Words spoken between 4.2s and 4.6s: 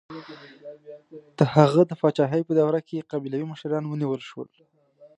شول.